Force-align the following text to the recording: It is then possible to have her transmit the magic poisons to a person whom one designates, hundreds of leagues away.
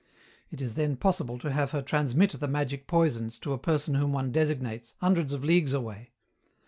It 0.49 0.61
is 0.63 0.73
then 0.73 0.95
possible 0.97 1.37
to 1.37 1.51
have 1.51 1.69
her 1.69 1.83
transmit 1.83 2.31
the 2.31 2.47
magic 2.47 2.87
poisons 2.87 3.37
to 3.37 3.53
a 3.53 3.59
person 3.59 3.93
whom 3.93 4.13
one 4.13 4.31
designates, 4.31 4.95
hundreds 4.99 5.31
of 5.31 5.43
leagues 5.43 5.73
away. 5.73 6.09